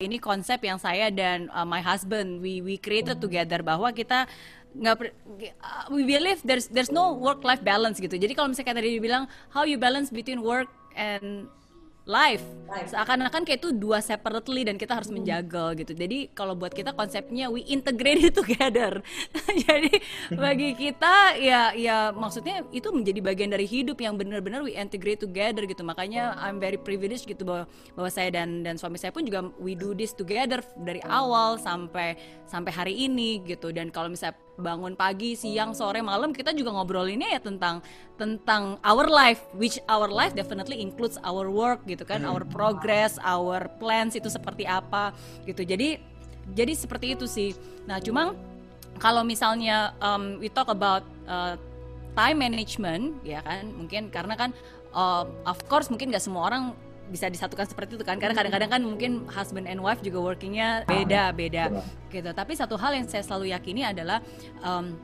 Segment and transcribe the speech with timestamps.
[0.00, 4.24] Ini konsep yang saya dan uh, my husband we we created together bahwa kita
[4.72, 5.12] nggak
[5.60, 8.16] uh, we believe there's there's no work life balance gitu.
[8.16, 11.52] Jadi kalau misalnya tadi dibilang how you balance between work and
[12.10, 15.92] live seakan-akan kayak itu dua separately dan kita harus menjaga gitu.
[15.92, 19.02] Jadi kalau buat kita konsepnya we integrate it together.
[19.66, 19.98] Jadi
[20.38, 25.66] bagi kita ya ya maksudnya itu menjadi bagian dari hidup yang benar-benar we integrate together
[25.66, 25.82] gitu.
[25.82, 27.66] Makanya I'm very privileged gitu bahwa
[27.98, 32.14] bahwa saya dan dan suami saya pun juga we do this together dari awal sampai
[32.46, 33.74] sampai hari ini gitu.
[33.74, 37.80] Dan kalau misalnya bangun pagi, siang, sore, malam kita juga ngobrolinnya ya tentang
[38.20, 43.66] tentang our life, which our life definitely includes our work gitu kan, our progress, our
[43.80, 45.16] plans itu seperti apa
[45.48, 45.64] gitu.
[45.64, 45.96] Jadi
[46.52, 47.56] jadi seperti itu sih.
[47.88, 48.36] Nah, cuma
[49.00, 51.56] kalau misalnya um, we talk about uh,
[52.12, 54.50] time management ya kan, mungkin karena kan
[54.92, 56.76] uh, of course mungkin nggak semua orang
[57.10, 61.34] bisa disatukan seperti itu kan karena kadang-kadang kan mungkin husband and wife juga workingnya beda
[61.34, 61.64] beda
[62.08, 62.30] gitu.
[62.30, 64.22] Tapi satu hal yang saya selalu yakini adalah
[64.62, 64.94] um,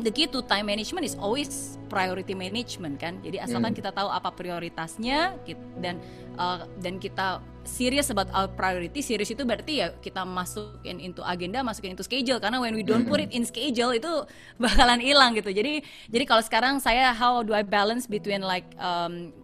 [0.00, 3.20] the key to time management is always priority management kan.
[3.20, 3.78] Jadi asalkan hmm.
[3.84, 5.36] kita tahu apa prioritasnya
[5.76, 6.00] dan
[6.40, 11.60] uh, dan kita serious about our priority serious itu berarti ya kita masukin into agenda
[11.60, 12.40] masukin into schedule.
[12.40, 14.08] Karena when we don't put it in schedule itu
[14.56, 15.52] bakalan hilang gitu.
[15.52, 19.36] Jadi jadi kalau sekarang saya how do I balance between like um,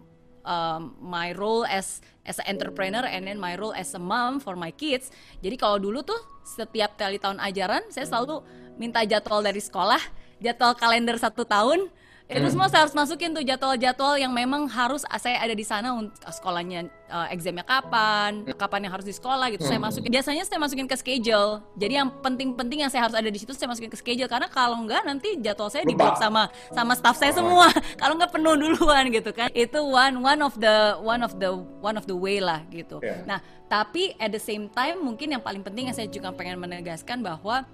[0.45, 4.53] um, my role as as an entrepreneur and then my role as a mom for
[4.53, 5.09] my kids.
[5.41, 8.43] Jadi kalau dulu tuh setiap kali tahun ajaran saya selalu
[8.79, 9.99] minta jadwal dari sekolah,
[10.39, 11.91] jadwal kalender satu tahun
[12.29, 12.53] itu hmm.
[12.53, 16.85] semua saya harus masukin tuh jadwal-jadwal yang memang harus saya ada di sana untuk sekolahnya
[17.09, 19.65] uh, examnya kapan, kapan yang harus di sekolah gitu.
[19.65, 19.89] Saya hmm.
[19.89, 21.57] masukin biasanya saya masukin ke schedule.
[21.73, 24.77] Jadi yang penting-penting yang saya harus ada di situ saya masukin ke schedule karena kalau
[24.77, 27.65] enggak nanti jadwal saya diblok sama sama staff saya semua.
[28.01, 29.49] kalau enggak penuh duluan gitu kan.
[29.49, 31.49] Itu one one of the one of the
[31.81, 33.01] one of the way lah gitu.
[33.01, 33.25] Yeah.
[33.25, 37.25] Nah, tapi at the same time mungkin yang paling penting yang saya juga pengen menegaskan
[37.25, 37.65] bahwa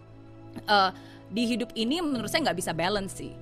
[0.63, 0.95] uh,
[1.27, 3.35] di hidup ini menurut saya nggak bisa balance sih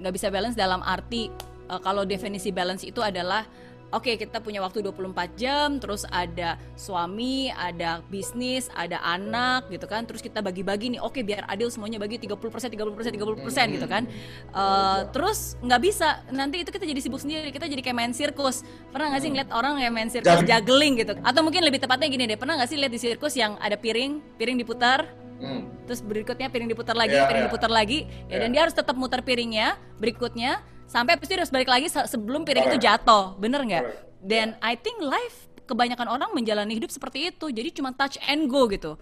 [0.00, 1.28] nggak bisa balance dalam arti
[1.70, 3.46] uh, kalau definisi balance itu adalah
[3.90, 9.86] oke okay, kita punya waktu 24 jam terus ada suami ada bisnis ada anak gitu
[9.90, 10.06] kan.
[10.06, 14.06] Terus kita bagi-bagi nih oke okay, biar adil semuanya bagi 30% 30% 30% gitu kan.
[14.54, 18.62] Uh, terus nggak bisa nanti itu kita jadi sibuk sendiri kita jadi kayak main sirkus.
[18.94, 21.12] Pernah nggak sih ngeliat orang yang main sirkus juggling gitu?
[21.26, 24.38] Atau mungkin lebih tepatnya gini deh pernah nggak sih lihat di sirkus yang ada piring
[24.38, 25.06] piring diputar?
[25.40, 25.79] Hmm.
[25.90, 27.50] Terus berikutnya piring diputar lagi, yeah, piring yeah.
[27.50, 28.40] diputar lagi, ya yeah.
[28.46, 29.74] dan dia harus tetap muter piringnya.
[29.98, 32.78] Berikutnya sampai pasti harus balik lagi sebelum piring Correct.
[32.78, 33.84] itu jatuh, bener nggak?
[34.22, 34.70] Dan yeah.
[34.70, 38.98] I think life kebanyakan orang menjalani hidup seperti itu, jadi cuma touch and go gitu,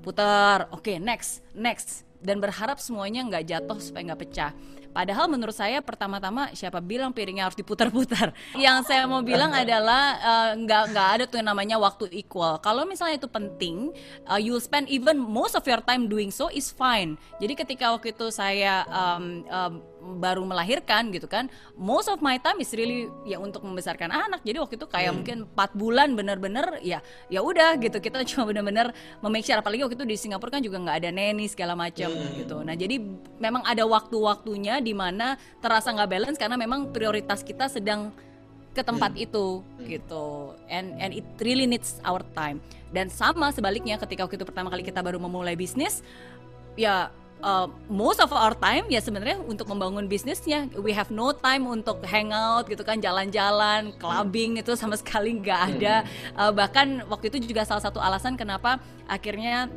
[0.00, 4.52] putar, oke okay, next, next, dan berharap semuanya nggak jatuh supaya nggak pecah.
[4.90, 8.34] Padahal menurut saya pertama-tama siapa bilang piringnya harus diputar-putar.
[8.58, 12.58] Yang saya mau bilang adalah uh, nggak nggak ada tuh yang namanya waktu equal.
[12.58, 13.94] Kalau misalnya itu penting,
[14.26, 17.14] uh, you spend even most of your time doing so is fine.
[17.38, 22.58] Jadi ketika waktu itu saya um, um, baru melahirkan gitu kan most of my time
[22.58, 25.16] is really ya untuk membesarkan anak jadi waktu itu kayak hmm.
[25.20, 29.96] mungkin empat bulan bener-bener ya ya udah gitu kita cuma bener-bener memake sure apalagi waktu
[30.00, 32.34] itu di Singapura kan juga nggak ada neni segala macam hmm.
[32.44, 32.56] gitu.
[32.62, 32.96] Nah jadi
[33.38, 38.10] memang ada waktu-waktunya di mana terasa nggak balance karena memang prioritas kita sedang
[38.70, 39.24] ke tempat hmm.
[39.26, 39.46] itu
[39.86, 40.54] gitu.
[40.70, 42.62] And and it really needs our time.
[42.90, 46.02] Dan sama sebaliknya ketika waktu itu pertama kali kita baru memulai bisnis
[46.78, 47.10] ya
[47.42, 50.68] uh, most of our time ya sebenarnya untuk membangun bisnisnya.
[50.78, 55.94] We have no time untuk hangout gitu kan jalan-jalan clubbing itu sama sekali nggak ada.
[56.36, 58.78] Uh, bahkan waktu itu juga salah satu alasan kenapa
[59.10, 59.68] akhirnya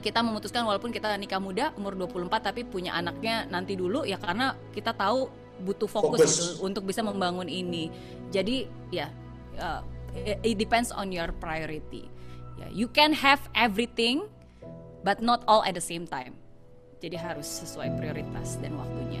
[0.00, 4.56] kita memutuskan walaupun kita nikah muda umur 24 tapi punya anaknya nanti dulu ya karena
[4.72, 5.28] kita tahu
[5.60, 6.32] butuh fokus, fokus.
[6.34, 7.92] Gitu, untuk bisa membangun ini
[8.32, 9.12] jadi ya
[9.60, 9.84] uh,
[10.16, 12.08] it depends on your priority
[12.56, 14.24] yeah, you can have everything
[15.04, 16.34] but not all at the same time
[17.04, 19.20] jadi harus sesuai prioritas dan waktunya.